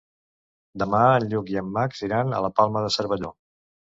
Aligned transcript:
Demà 0.83 1.01
en 1.17 1.25
Lluc 1.33 1.51
i 1.55 1.59
en 1.61 1.69
Max 1.75 2.01
iran 2.07 2.33
a 2.37 2.41
la 2.47 2.51
Palma 2.61 2.83
de 2.87 2.91
Cervelló. 2.99 3.33